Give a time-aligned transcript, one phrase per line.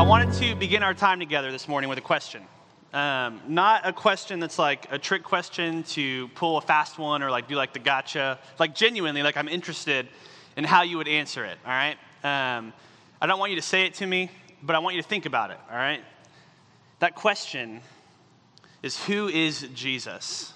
[0.00, 2.42] I wanted to begin our time together this morning with a question.
[2.94, 7.30] Um, not a question that's like a trick question to pull a fast one or
[7.30, 8.38] like do like the gotcha.
[8.58, 10.08] Like genuinely, like I'm interested
[10.56, 11.98] in how you would answer it, all right?
[12.24, 12.72] Um,
[13.20, 14.30] I don't want you to say it to me,
[14.62, 16.02] but I want you to think about it, all right?
[17.00, 17.82] That question
[18.82, 20.50] is who is Jesus?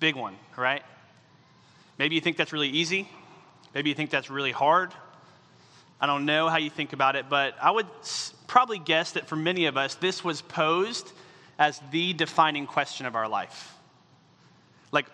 [0.00, 0.82] Big one, right?
[1.98, 3.06] Maybe you think that's really easy.
[3.74, 4.94] Maybe you think that's really hard.
[6.02, 7.86] I don't know how you think about it, but I would
[8.48, 11.12] probably guess that for many of us, this was posed
[11.60, 13.72] as the defining question of our life.
[14.90, 15.06] Like,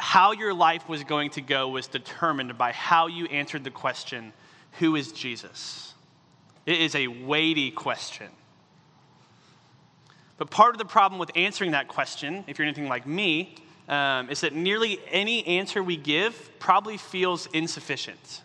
[0.00, 4.32] how your life was going to go was determined by how you answered the question,
[4.80, 5.94] Who is Jesus?
[6.66, 8.28] It is a weighty question.
[10.38, 13.54] But part of the problem with answering that question, if you're anything like me,
[13.88, 18.42] um, is that nearly any answer we give probably feels insufficient,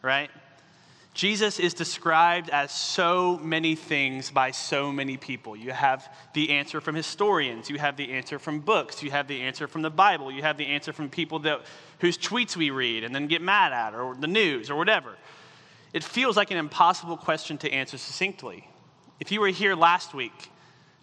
[0.00, 0.30] right?
[1.12, 5.56] Jesus is described as so many things by so many people.
[5.56, 9.40] You have the answer from historians, you have the answer from books, you have the
[9.40, 11.62] answer from the Bible, you have the answer from people that,
[11.98, 15.16] whose tweets we read and then get mad at, or the news, or whatever.
[15.92, 18.68] It feels like an impossible question to answer succinctly.
[19.18, 20.50] If you were here last week,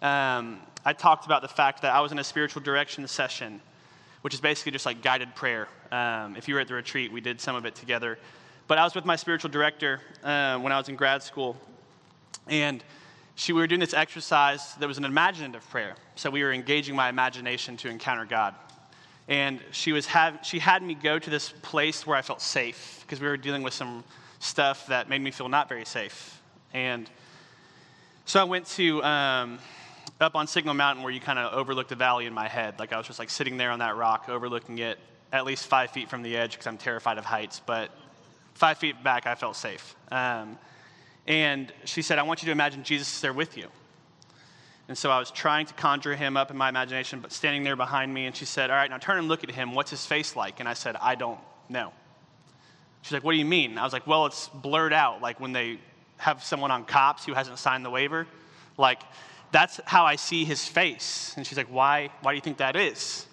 [0.00, 3.60] um, I talked about the fact that I was in a spiritual direction session,
[4.22, 5.68] which is basically just like guided prayer.
[5.92, 8.18] Um, if you were at the retreat, we did some of it together.
[8.68, 11.56] But I was with my spiritual director uh, when I was in grad school,
[12.46, 12.84] and
[13.34, 15.94] she, we were doing this exercise that was an imaginative prayer.
[16.16, 18.54] So we were engaging my imagination to encounter God.
[19.26, 23.00] And she, was have, she had me go to this place where I felt safe
[23.06, 24.04] because we were dealing with some
[24.38, 26.42] stuff that made me feel not very safe.
[26.74, 27.08] And
[28.26, 29.58] so I went to um,
[30.20, 32.78] up on Signal Mountain where you kind of overlook the valley in my head.
[32.78, 34.98] Like I was just like sitting there on that rock, overlooking it
[35.32, 37.62] at least five feet from the edge because I'm terrified of heights.
[37.64, 37.90] But
[38.58, 39.94] five feet back, I felt safe.
[40.10, 40.58] Um,
[41.26, 43.68] and she said, I want you to imagine Jesus is there with you.
[44.88, 47.76] And so I was trying to conjure him up in my imagination, but standing there
[47.76, 49.74] behind me, and she said, All right, now turn and look at him.
[49.74, 50.60] What's his face like?
[50.60, 51.92] And I said, I don't know.
[53.02, 53.78] She's like, What do you mean?
[53.78, 55.78] I was like, Well, it's blurred out, like when they
[56.16, 58.26] have someone on cops who hasn't signed the waiver.
[58.76, 59.02] Like,
[59.52, 61.34] that's how I see his face.
[61.36, 63.26] And she's like, Why, why do you think that is?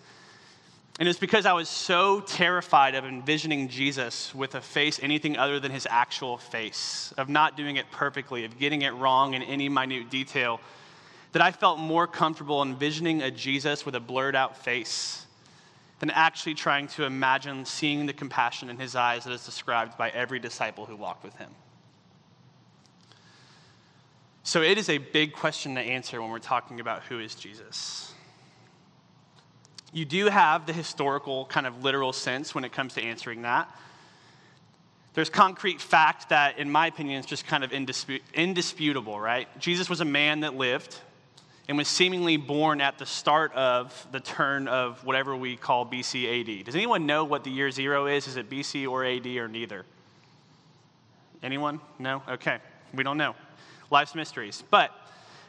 [0.98, 5.60] And it's because I was so terrified of envisioning Jesus with a face anything other
[5.60, 9.68] than his actual face, of not doing it perfectly, of getting it wrong in any
[9.68, 10.62] minute detail,
[11.34, 15.26] that I felt more comfortable envisioning a Jesus with a blurred out face
[16.00, 20.10] than actually trying to imagine seeing the compassion in his eyes that is described by
[20.12, 21.50] every disciple who walked with him.
[24.44, 28.15] So it is a big question to answer when we're talking about who is Jesus
[29.96, 33.74] you do have the historical, kind of literal sense when it comes to answering that.
[35.14, 39.48] There's concrete fact that, in my opinion, is just kind of indisput- indisputable, right?
[39.58, 41.00] Jesus was a man that lived
[41.70, 46.42] and was seemingly born at the start of the turn of whatever we call BC
[46.42, 46.66] AD.
[46.66, 48.28] Does anyone know what the year zero is?
[48.28, 49.86] Is it BC or AD or neither?
[51.42, 51.80] Anyone?
[52.00, 52.22] No?
[52.28, 52.58] Okay.
[52.94, 53.34] We don't know.
[53.90, 54.62] Life's mysteries.
[54.70, 54.92] But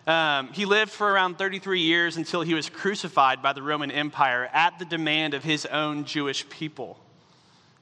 [0.07, 4.49] um, he lived for around 33 years until he was crucified by the Roman Empire
[4.53, 6.99] at the demand of his own Jewish people.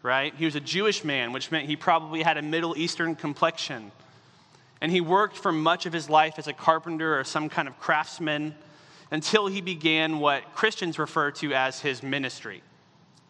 [0.03, 0.35] Right?
[0.35, 3.93] He was a Jewish man, which meant he probably had a Middle Eastern complexion.
[4.81, 7.79] And he worked for much of his life as a carpenter or some kind of
[7.79, 8.55] craftsman
[9.11, 12.63] until he began what Christians refer to as his ministry.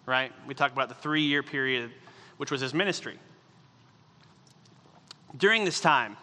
[0.06, 0.32] Right?
[0.46, 1.90] We talk about the three year period,
[2.36, 3.18] which was his ministry.
[5.36, 6.16] During this time,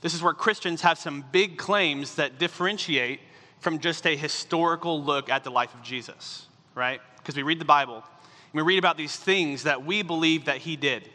[0.00, 3.20] this is where Christians have some big claims that differentiate
[3.60, 7.00] from just a historical look at the life of Jesus, right?
[7.18, 10.58] Because we read the Bible and we read about these things that we believe that
[10.58, 11.08] he did.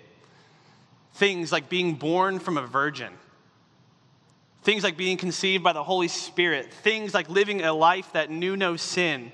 [1.16, 3.14] Things like being born from a virgin,
[4.64, 8.58] things like being conceived by the Holy Spirit, things like living a life that knew
[8.58, 9.32] no sin,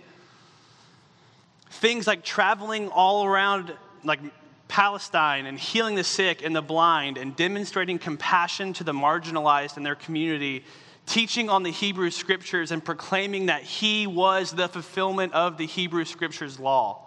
[1.71, 3.73] things like traveling all around,
[4.03, 4.19] like
[4.69, 9.83] Palestine and healing the sick and the blind and demonstrating compassion to the marginalized in
[9.83, 10.63] their community,
[11.05, 16.05] teaching on the Hebrew scriptures and proclaiming that he was the fulfillment of the Hebrew
[16.05, 17.03] scriptures law.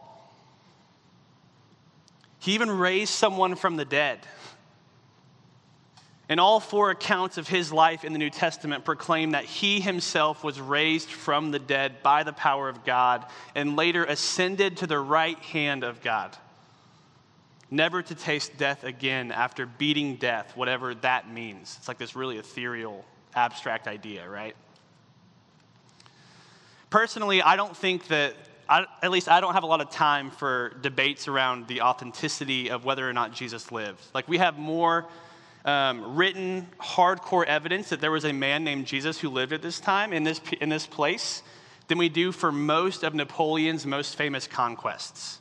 [2.40, 4.19] He even raised someone from the dead.
[6.28, 10.42] And all four accounts of his life in the New Testament proclaim that he himself
[10.42, 14.98] was raised from the dead by the power of God and later ascended to the
[14.98, 16.37] right hand of God
[17.72, 21.74] never to taste death again after beating death, whatever that means.
[21.78, 23.04] It's like this really ethereal,
[23.34, 24.54] abstract idea, right?
[26.90, 28.34] Personally, I don't think that,
[28.69, 32.70] I, at least I don't have a lot of time for debates around the authenticity
[32.70, 34.04] of whether or not Jesus lived.
[34.12, 35.06] Like, we have more
[35.64, 39.80] um, written, hardcore evidence that there was a man named Jesus who lived at this
[39.80, 41.42] time in this, in this place
[41.88, 45.38] than we do for most of Napoleon's most famous conquests.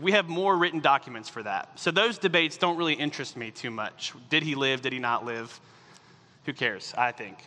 [0.00, 1.78] We have more written documents for that.
[1.78, 4.14] So those debates don't really interest me too much.
[4.30, 4.80] Did he live?
[4.80, 5.60] Did he not live?
[6.46, 6.94] Who cares?
[6.96, 7.38] I think.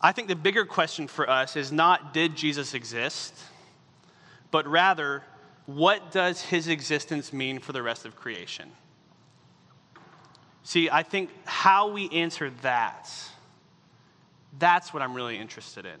[0.00, 3.34] I think the bigger question for us is not did Jesus exist,
[4.50, 5.22] but rather,
[5.66, 8.70] what does his existence mean for the rest of creation?
[10.64, 13.10] See, I think how we answer that,
[14.58, 15.98] that's what I'm really interested in.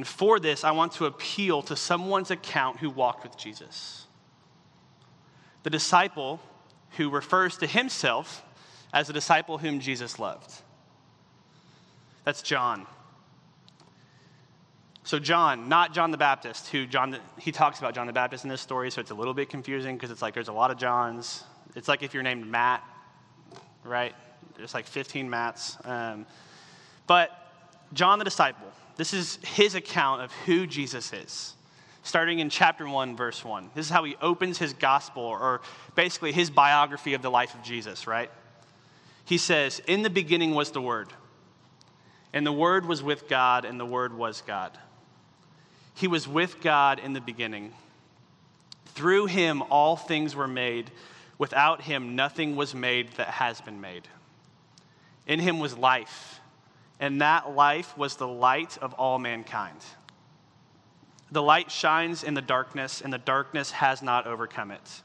[0.00, 4.06] And for this, I want to appeal to someone's account who walked with Jesus.
[5.62, 6.40] The disciple
[6.92, 8.42] who refers to himself
[8.94, 10.50] as a disciple whom Jesus loved.
[12.24, 12.86] That's John.
[15.04, 18.48] So John, not John the Baptist, who John he talks about John the Baptist in
[18.48, 20.78] this story, so it's a little bit confusing because it's like there's a lot of
[20.78, 21.44] Johns.
[21.76, 22.82] It's like if you're named Matt,
[23.84, 24.14] right?
[24.56, 25.76] There's like 15 Matts.
[25.84, 26.24] Um,
[27.06, 27.39] but
[27.92, 31.54] John the disciple, this is his account of who Jesus is,
[32.02, 33.70] starting in chapter 1, verse 1.
[33.74, 35.60] This is how he opens his gospel, or
[35.94, 38.30] basically his biography of the life of Jesus, right?
[39.24, 41.08] He says, In the beginning was the Word,
[42.32, 44.78] and the Word was with God, and the Word was God.
[45.94, 47.72] He was with God in the beginning.
[48.86, 50.90] Through him, all things were made.
[51.38, 54.06] Without him, nothing was made that has been made.
[55.26, 56.39] In him was life
[57.00, 59.78] and that life was the light of all mankind.
[61.32, 65.02] The light shines in the darkness, and the darkness has not overcome it.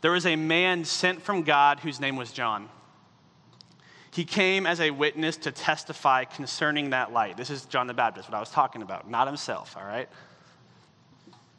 [0.00, 2.68] There was a man sent from God whose name was John.
[4.12, 7.36] He came as a witness to testify concerning that light.
[7.36, 10.08] This is John the Baptist, what I was talking about, not himself, all right?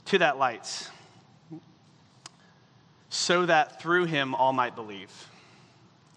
[0.05, 0.89] To that light,
[3.09, 5.11] so that through him all might believe.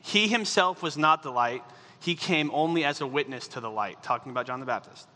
[0.00, 1.64] He himself was not the light
[2.04, 5.08] he came only as a witness to the light, talking about John the Baptist.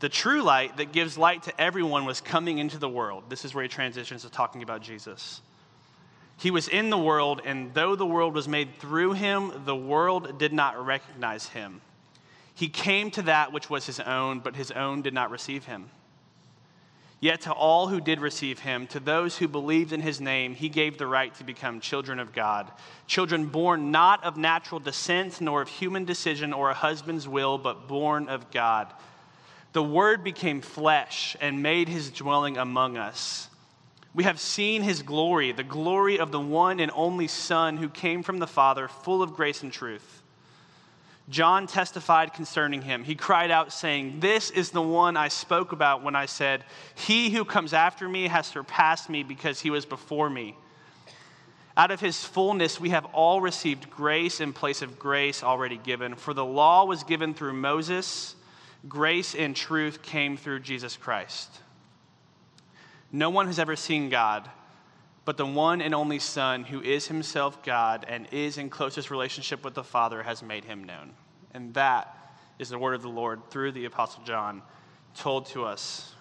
[0.00, 3.24] The true light that gives light to everyone was coming into the world.
[3.30, 5.40] This is where he transitions to talking about Jesus.
[6.36, 10.38] He was in the world, and though the world was made through him, the world
[10.38, 11.80] did not recognize him.
[12.54, 15.88] He came to that which was his own, but his own did not receive him.
[17.22, 20.70] Yet to all who did receive him, to those who believed in his name, he
[20.70, 22.72] gave the right to become children of God.
[23.06, 27.86] Children born not of natural descent, nor of human decision or a husband's will, but
[27.86, 28.90] born of God.
[29.74, 33.50] The Word became flesh and made his dwelling among us.
[34.14, 38.22] We have seen his glory, the glory of the one and only Son who came
[38.22, 40.19] from the Father, full of grace and truth.
[41.30, 43.04] John testified concerning him.
[43.04, 47.30] He cried out, saying, This is the one I spoke about when I said, He
[47.30, 50.56] who comes after me has surpassed me because he was before me.
[51.76, 56.16] Out of his fullness, we have all received grace in place of grace already given.
[56.16, 58.34] For the law was given through Moses,
[58.88, 61.48] grace and truth came through Jesus Christ.
[63.12, 64.50] No one has ever seen God,
[65.24, 69.64] but the one and only Son, who is himself God and is in closest relationship
[69.64, 71.12] with the Father, has made him known.
[71.52, 74.62] And that is the word of the Lord through the Apostle John
[75.14, 76.14] told to us.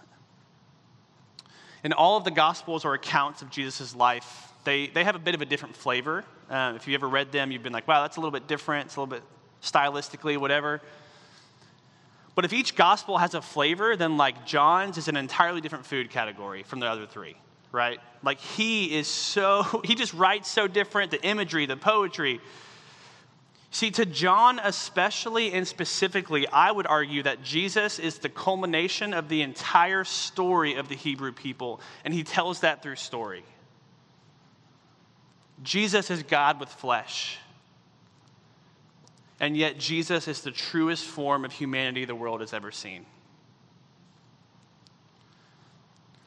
[1.84, 5.36] In all of the Gospels or accounts of Jesus' life, they, they have a bit
[5.36, 6.26] of a different flavor.
[6.50, 8.88] Um, if you ever read them, you've been like, wow, that's a little bit different.
[8.88, 9.24] It's a little bit
[9.62, 10.82] stylistically, whatever.
[12.36, 16.10] But if each gospel has a flavor, then like John's is an entirely different food
[16.10, 17.36] category from the other three,
[17.72, 18.00] right?
[18.24, 21.12] Like he is so, he just writes so different.
[21.12, 22.42] The imagery, the poetry,
[23.72, 29.30] See, to John especially and specifically, I would argue that Jesus is the culmination of
[29.30, 33.44] the entire story of the Hebrew people, and he tells that through story.
[35.62, 37.38] Jesus is God with flesh.
[39.40, 43.06] And yet, Jesus is the truest form of humanity the world has ever seen.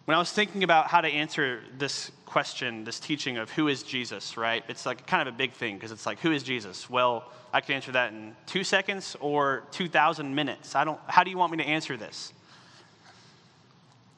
[0.05, 3.85] When I was thinking about how to answer this question, this teaching of who is
[3.85, 4.65] Jesus, right?
[4.69, 6.91] It's like kind of a big thing because it's like, who is Jesus?
[6.91, 10.75] Well, I can answer that in two seconds or 2,000 minutes.
[10.75, 12.33] I don't, how do you want me to answer this?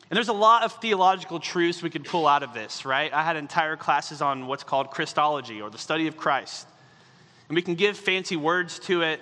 [0.09, 3.13] And there's a lot of theological truths we could pull out of this, right?
[3.13, 6.67] I had entire classes on what's called Christology or the study of Christ.
[7.49, 9.21] And we can give fancy words to it,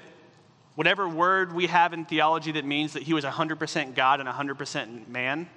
[0.76, 5.09] whatever word we have in theology that means that he was 100% God and 100%
[5.09, 5.49] man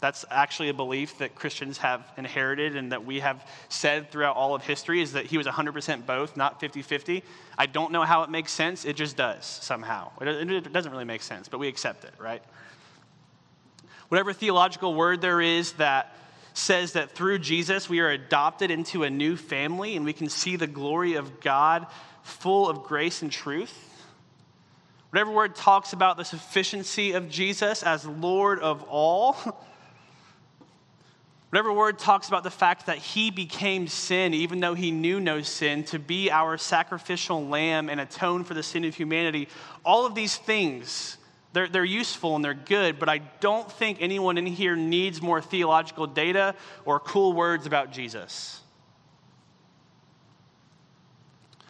[0.00, 4.54] that's actually a belief that Christians have inherited and that we have said throughout all
[4.54, 7.24] of history is that he was 100% both, not 50 50.
[7.56, 8.84] I don't know how it makes sense.
[8.84, 10.12] It just does somehow.
[10.20, 12.42] It doesn't really make sense, but we accept it, right?
[14.08, 16.14] Whatever theological word there is that
[16.54, 20.56] says that through Jesus we are adopted into a new family and we can see
[20.56, 21.86] the glory of God
[22.22, 23.74] full of grace and truth.
[25.10, 29.36] Whatever word talks about the sufficiency of Jesus as Lord of all.
[31.50, 35.40] Whatever word talks about the fact that he became sin, even though he knew no
[35.40, 39.48] sin, to be our sacrificial lamb and atone for the sin of humanity,
[39.82, 41.16] all of these things,
[41.54, 45.40] they're, they're useful and they're good, but I don't think anyone in here needs more
[45.40, 48.60] theological data or cool words about Jesus.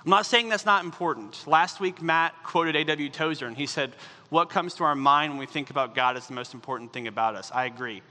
[0.05, 1.47] I'm not saying that's not important.
[1.47, 3.11] Last week, Matt quoted A.W.
[3.11, 3.93] Tozer, and he said,
[4.31, 7.07] What comes to our mind when we think about God is the most important thing
[7.07, 7.53] about us.
[7.55, 8.03] I agree.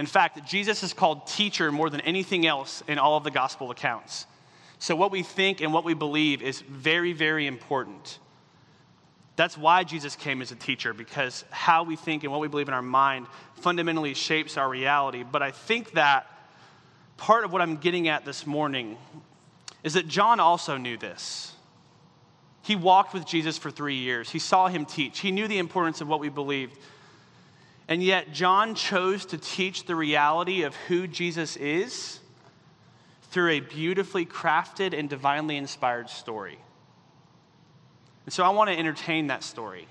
[0.00, 3.70] In fact, Jesus is called teacher more than anything else in all of the gospel
[3.70, 4.24] accounts.
[4.78, 8.18] So, what we think and what we believe is very, very important.
[9.36, 12.68] That's why Jesus came as a teacher, because how we think and what we believe
[12.68, 13.26] in our mind
[13.56, 15.22] fundamentally shapes our reality.
[15.22, 16.26] But I think that
[17.18, 18.96] part of what I'm getting at this morning
[19.84, 21.52] is that John also knew this.
[22.62, 26.00] He walked with Jesus for three years, he saw him teach, he knew the importance
[26.00, 26.78] of what we believed.
[27.90, 32.20] And yet, John chose to teach the reality of who Jesus is
[33.32, 36.58] through a beautifully crafted and divinely inspired story.
[38.26, 39.88] And so I want to entertain that story.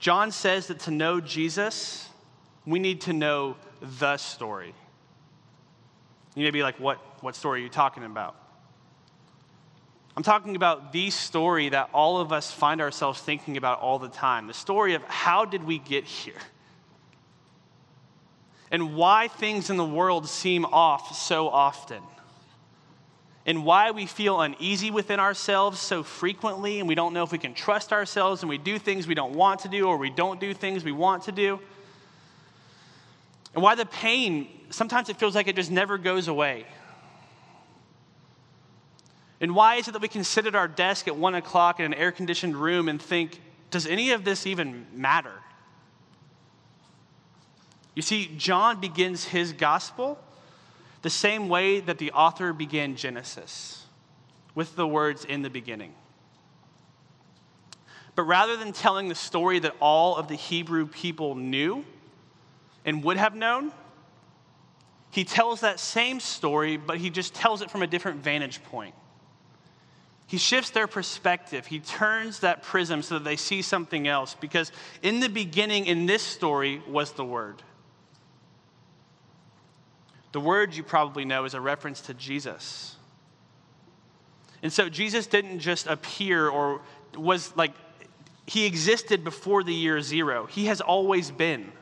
[0.00, 2.08] John says that to know Jesus,
[2.66, 3.56] we need to know
[4.00, 4.74] the story.
[6.34, 8.34] You may be like, what, what story are you talking about?
[10.18, 14.08] I'm talking about the story that all of us find ourselves thinking about all the
[14.08, 16.40] time the story of how did we get here?
[18.72, 22.02] And why things in the world seem off so often.
[23.46, 27.38] And why we feel uneasy within ourselves so frequently, and we don't know if we
[27.38, 30.40] can trust ourselves, and we do things we don't want to do, or we don't
[30.40, 31.60] do things we want to do.
[33.54, 36.66] And why the pain, sometimes it feels like it just never goes away.
[39.40, 41.86] And why is it that we can sit at our desk at one o'clock in
[41.86, 43.40] an air conditioned room and think,
[43.70, 45.34] does any of this even matter?
[47.94, 50.18] You see, John begins his gospel
[51.02, 53.84] the same way that the author began Genesis,
[54.54, 55.94] with the words in the beginning.
[58.16, 61.84] But rather than telling the story that all of the Hebrew people knew
[62.84, 63.72] and would have known,
[65.10, 68.94] he tells that same story, but he just tells it from a different vantage point.
[70.28, 71.66] He shifts their perspective.
[71.66, 74.36] He turns that prism so that they see something else.
[74.38, 74.70] Because
[75.02, 77.62] in the beginning, in this story, was the Word.
[80.32, 82.94] The Word, you probably know, is a reference to Jesus.
[84.62, 86.82] And so Jesus didn't just appear or
[87.16, 87.72] was like,
[88.46, 90.44] he existed before the year zero.
[90.44, 91.72] He has always been.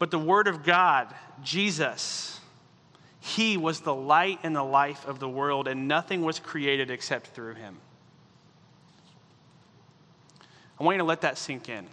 [0.00, 2.40] But the Word of God, Jesus,
[3.24, 7.28] he was the light and the life of the world, and nothing was created except
[7.28, 7.76] through him.
[10.80, 11.86] I want you to let that sink in.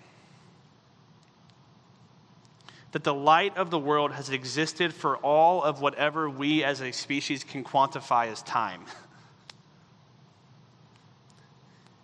[2.94, 6.92] That the light of the world has existed for all of whatever we as a
[6.92, 8.82] species can quantify as time.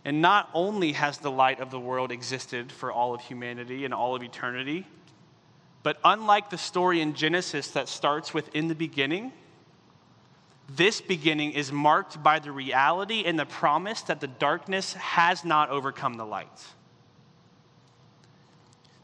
[0.06, 3.94] And not only has the light of the world existed for all of humanity and
[3.94, 4.86] all of eternity,
[5.86, 9.32] but unlike the story in Genesis that starts with in the beginning,
[10.68, 15.70] this beginning is marked by the reality and the promise that the darkness has not
[15.70, 16.66] overcome the light.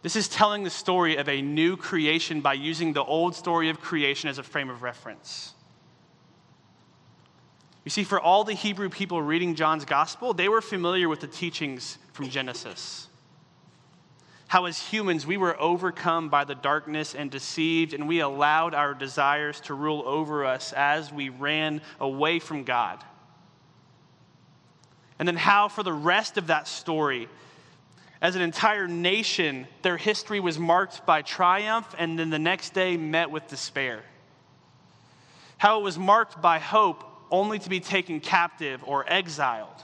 [0.01, 3.79] This is telling the story of a new creation by using the old story of
[3.79, 5.53] creation as a frame of reference.
[7.85, 11.27] You see, for all the Hebrew people reading John's gospel, they were familiar with the
[11.27, 13.07] teachings from Genesis
[14.51, 18.93] how as humans we were overcome by the darkness and deceived, and we allowed our
[18.93, 23.01] desires to rule over us as we ran away from God.
[25.17, 27.29] And then, how for the rest of that story,
[28.21, 32.97] as an entire nation, their history was marked by triumph and then the next day
[32.97, 34.03] met with despair.
[35.59, 39.81] How it was marked by hope only to be taken captive or exiled.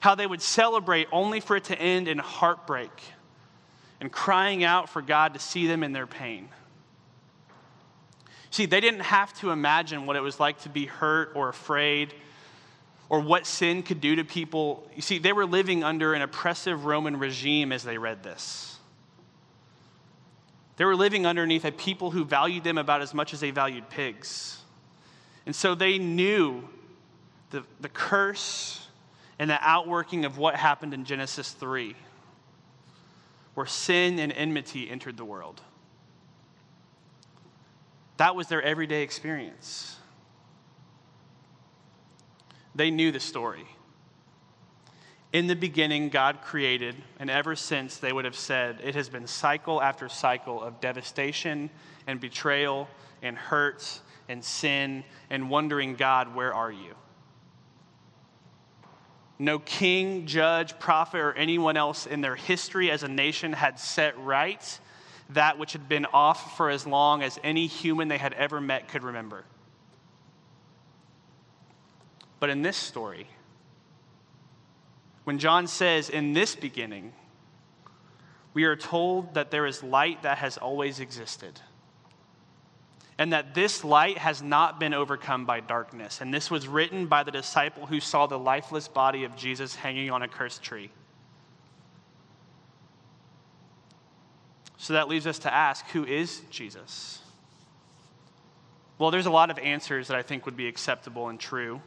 [0.00, 2.90] How they would celebrate only for it to end in heartbreak
[4.04, 6.50] and crying out for God to see them in their pain.
[8.50, 12.12] See, they didn't have to imagine what it was like to be hurt or afraid
[13.08, 14.86] or what sin could do to people.
[14.94, 18.76] You see, they were living under an oppressive Roman regime as they read this.
[20.76, 23.88] They were living underneath a people who valued them about as much as they valued
[23.88, 24.58] pigs.
[25.46, 26.68] And so they knew
[27.52, 28.86] the, the curse
[29.38, 31.96] and the outworking of what happened in Genesis 3.
[33.54, 35.60] Where sin and enmity entered the world.
[38.16, 39.96] That was their everyday experience.
[42.74, 43.66] They knew the story.
[45.32, 49.26] In the beginning, God created, and ever since they would have said, it has been
[49.26, 51.70] cycle after cycle of devastation
[52.06, 52.88] and betrayal
[53.20, 56.94] and hurt and sin and wondering, God, where are you?
[59.38, 64.18] No king, judge, prophet, or anyone else in their history as a nation had set
[64.18, 64.78] right
[65.30, 68.88] that which had been off for as long as any human they had ever met
[68.88, 69.44] could remember.
[72.38, 73.26] But in this story,
[75.24, 77.14] when John says, in this beginning,
[78.52, 81.60] we are told that there is light that has always existed.
[83.16, 86.20] And that this light has not been overcome by darkness.
[86.20, 90.10] And this was written by the disciple who saw the lifeless body of Jesus hanging
[90.10, 90.90] on a cursed tree.
[94.84, 97.20] So that leaves us to ask who is Jesus?
[98.98, 101.80] Well, there's a lot of answers that I think would be acceptable and true.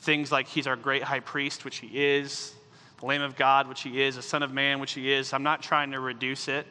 [0.00, 2.54] Things like he's our great high priest, which he is,
[3.00, 5.32] the Lamb of God, which he is, the Son of Man, which he is.
[5.32, 6.66] I'm not trying to reduce it.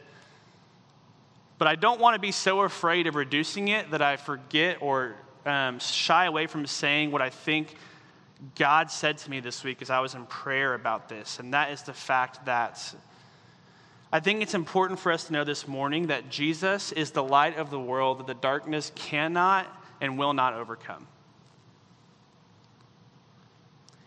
[1.60, 5.16] But I don't want to be so afraid of reducing it that I forget or
[5.46, 7.76] um, shy away from saying what I think
[8.56, 11.38] God said to me this week as I was in prayer about this.
[11.40, 12.96] And that is the fact that
[14.12, 17.58] I think it's important for us to know this morning that Jesus is the light
[17.58, 19.68] of the world that the darkness cannot
[20.00, 21.06] and will not overcome.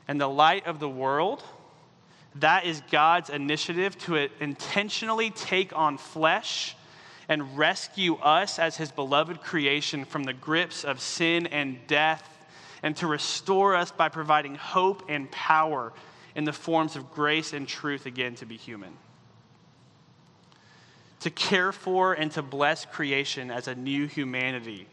[0.08, 1.44] And the light of the world
[2.36, 6.74] that is God's initiative to intentionally take on flesh
[7.28, 12.28] and rescue us as his beloved creation from the grips of sin and death,
[12.82, 15.92] and to restore us by providing hope and power
[16.34, 18.92] in the forms of grace and truth again to be human.
[21.20, 24.88] To care for and to bless creation as a new humanity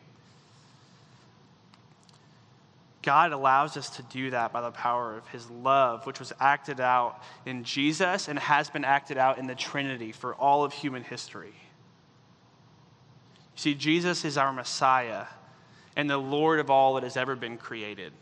[3.01, 6.79] God allows us to do that by the power of his love, which was acted
[6.79, 11.03] out in Jesus and has been acted out in the Trinity for all of human
[11.03, 11.53] history.
[13.59, 15.25] See, Jesus is our Messiah
[15.97, 18.13] and the Lord of all that has ever been created.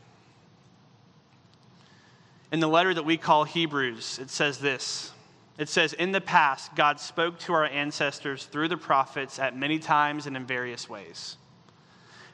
[2.51, 5.11] In the letter that we call Hebrews, it says this.
[5.59, 9.77] It says, In the past, God spoke to our ancestors through the prophets at many
[9.77, 11.37] times and in various ways.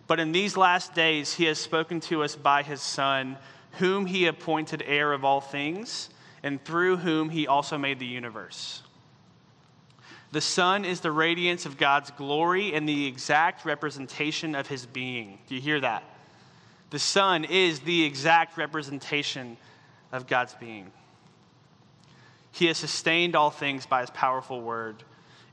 [0.07, 3.35] But in these last days, he has spoken to us by his Son,
[3.79, 6.07] whom he appointed heir of all things,
[6.41, 8.81] and through whom he also made the universe.
[10.33, 15.37] The Son is the radiance of God's glory and the exact representation of his being.
[15.47, 16.03] Do you hear that?
[16.89, 19.57] The Son is the exact representation
[20.11, 20.91] of God's being.
[22.51, 25.03] He has sustained all things by his powerful word.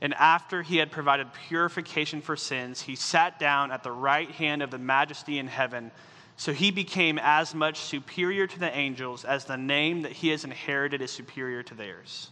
[0.01, 4.63] And after he had provided purification for sins, he sat down at the right hand
[4.63, 5.91] of the majesty in heaven.
[6.37, 10.43] So he became as much superior to the angels as the name that he has
[10.43, 12.30] inherited is superior to theirs.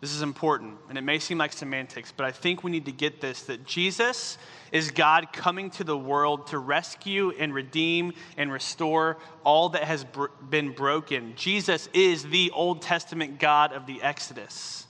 [0.00, 2.92] This is important, and it may seem like semantics, but I think we need to
[2.92, 4.38] get this that Jesus
[4.72, 10.04] is God coming to the world to rescue and redeem and restore all that has
[10.04, 11.34] br- been broken.
[11.36, 14.86] Jesus is the Old Testament God of the Exodus.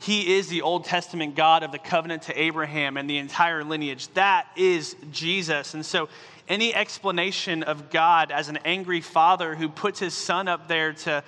[0.00, 4.08] He is the Old Testament God of the covenant to Abraham and the entire lineage.
[4.14, 5.74] That is Jesus.
[5.74, 6.08] And so,
[6.48, 11.22] any explanation of God as an angry father who puts his son up there to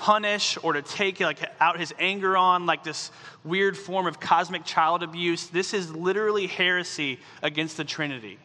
[0.00, 3.10] punish or to take like out his anger on like this
[3.44, 5.48] weird form of cosmic child abuse.
[5.48, 8.38] This is literally heresy against the trinity.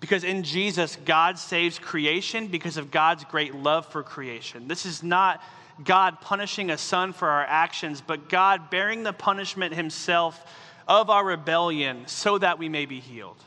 [0.00, 4.66] Because in jesus god saves creation because of god's great love for creation.
[4.66, 5.42] This is not
[5.84, 10.42] god punishing a son for our actions but god bearing the punishment himself
[10.88, 13.44] of our rebellion so that we may be healed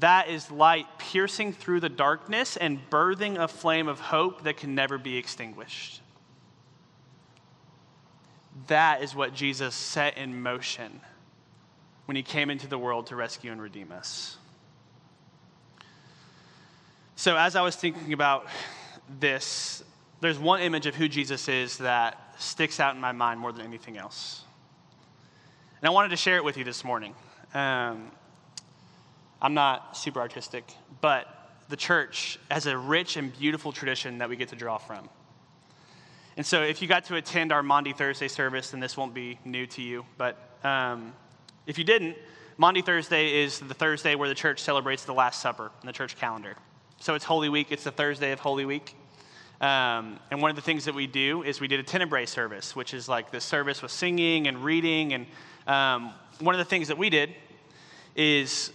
[0.00, 4.74] that is light piercing through the darkness and birthing a flame of hope that can
[4.74, 6.00] never be extinguished.
[8.68, 11.00] That is what Jesus set in motion
[12.06, 14.36] when he came into the world to rescue and redeem us.
[17.16, 18.46] So, as I was thinking about
[19.20, 19.82] this,
[20.20, 23.64] there's one image of who Jesus is that sticks out in my mind more than
[23.64, 24.42] anything else.
[25.80, 27.14] And I wanted to share it with you this morning.
[27.52, 28.10] Um,
[29.44, 30.64] I'm not super artistic,
[31.02, 31.28] but
[31.68, 35.06] the church has a rich and beautiful tradition that we get to draw from.
[36.38, 39.38] And so, if you got to attend our Maundy Thursday service, then this won't be
[39.44, 40.06] new to you.
[40.16, 41.12] But um,
[41.66, 42.16] if you didn't,
[42.56, 46.16] Maundy Thursday is the Thursday where the church celebrates the Last Supper in the church
[46.16, 46.56] calendar.
[46.98, 48.96] So it's Holy Week, it's the Thursday of Holy Week.
[49.60, 52.74] Um, and one of the things that we do is we did a tenebrae service,
[52.74, 55.12] which is like the service with singing and reading.
[55.12, 55.26] And
[55.66, 57.34] um, one of the things that we did
[58.16, 58.72] is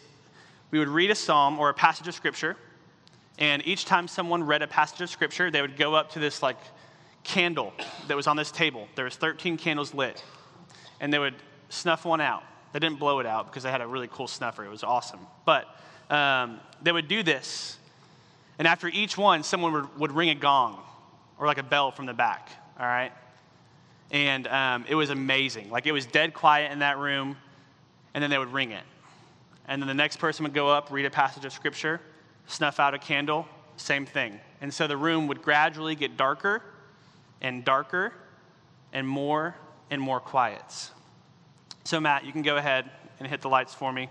[0.71, 2.55] we would read a psalm or a passage of scripture.
[3.37, 6.43] And each time someone read a passage of scripture, they would go up to this
[6.43, 6.57] like
[7.23, 7.73] candle
[8.07, 8.87] that was on this table.
[8.95, 10.23] There was 13 candles lit.
[10.99, 11.35] And they would
[11.69, 12.43] snuff one out.
[12.73, 14.65] They didn't blow it out because they had a really cool snuffer.
[14.65, 15.19] It was awesome.
[15.45, 15.65] But
[16.09, 17.79] um, they would do this
[18.59, 20.83] and after each one, someone would, would ring a gong
[21.39, 23.13] or like a bell from the back, all right?
[24.11, 25.69] And um, it was amazing.
[25.69, 27.37] Like it was dead quiet in that room,
[28.13, 28.83] and then they would ring it.
[29.69, 32.01] And then the next person would go up, read a passage of scripture,
[32.47, 34.39] snuff out a candle, same thing.
[34.61, 36.63] And so the room would gradually get darker
[37.39, 38.11] and darker
[38.91, 39.55] and more
[39.91, 40.89] and more quiet.
[41.83, 44.09] So, Matt, you can go ahead and hit the lights for me.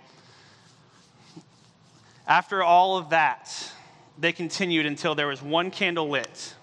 [2.24, 3.72] After all of that,
[4.16, 6.54] they continued until there was one candle lit.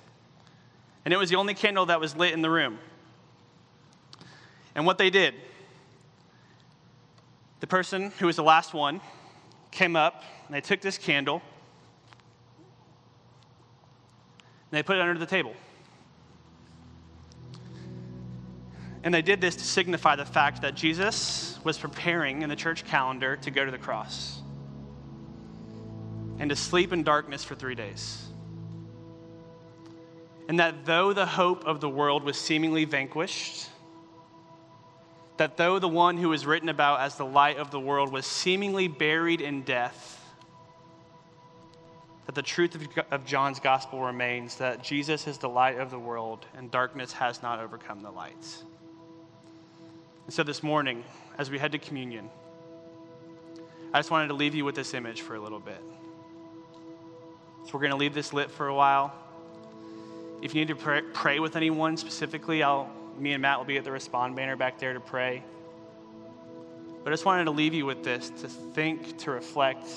[1.03, 2.79] And it was the only candle that was lit in the room.
[4.73, 5.35] And what they did,
[7.59, 9.01] the person who was the last one
[9.71, 11.41] came up, and they took this candle,
[14.71, 15.53] and they put it under the table.
[19.03, 22.85] And they did this to signify the fact that Jesus was preparing in the church
[22.85, 24.41] calendar to go to the cross
[26.39, 28.27] and to sleep in darkness for three days.
[30.47, 33.69] And that though the hope of the world was seemingly vanquished,
[35.37, 38.25] that though the one who was written about as the light of the world was
[38.25, 40.21] seemingly buried in death,
[42.25, 42.77] that the truth
[43.11, 47.43] of John's gospel remains that Jesus is the light of the world and darkness has
[47.43, 48.63] not overcome the lights.
[50.25, 51.03] And so this morning,
[51.37, 52.29] as we head to communion,
[53.93, 55.81] I just wanted to leave you with this image for a little bit.
[57.65, 59.13] So we're going to leave this lit for a while.
[60.41, 63.77] If you need to pray, pray with anyone specifically, I'll, me and Matt will be
[63.77, 65.43] at the respond banner back there to pray.
[67.03, 69.87] But I just wanted to leave you with this to think, to reflect,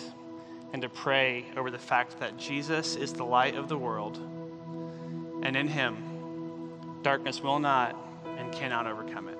[0.72, 4.18] and to pray over the fact that Jesus is the light of the world,
[5.42, 5.96] and in him,
[7.02, 7.96] darkness will not
[8.36, 9.38] and cannot overcome it.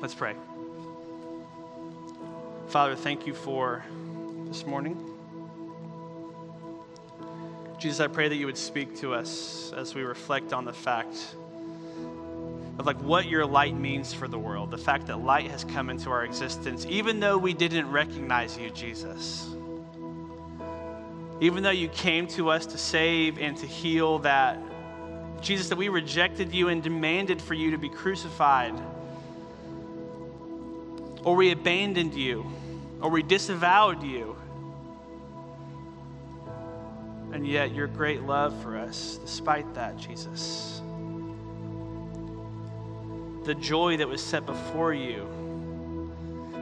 [0.00, 0.34] Let's pray.
[2.68, 3.84] Father, thank you for
[4.46, 5.06] this morning.
[7.78, 11.34] Jesus, I pray that you would speak to us as we reflect on the fact
[12.80, 15.90] of like what your light means for the world, the fact that light has come
[15.90, 19.46] into our existence, even though we didn't recognize you, Jesus.
[21.40, 24.58] Even though you came to us to save and to heal, that
[25.42, 28.74] Jesus, that we rejected you and demanded for you to be crucified,
[31.22, 32.50] or we abandoned you,
[33.02, 34.36] or we disavowed you.
[37.32, 40.80] And yet, your great love for us, despite that, Jesus,
[43.50, 45.22] the joy that was set before you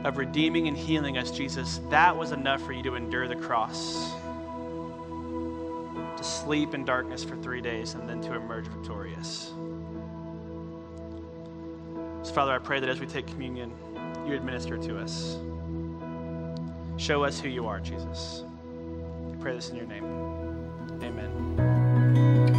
[0.05, 4.15] of redeeming and healing us, Jesus, that was enough for you to endure the cross,
[6.17, 9.53] to sleep in darkness for three days, and then to emerge victorious.
[12.23, 13.71] So, Father, I pray that as we take communion,
[14.27, 15.37] you administer to us.
[16.97, 18.45] Show us who you are, Jesus.
[19.31, 20.07] I pray this in your name.
[21.03, 22.58] Amen.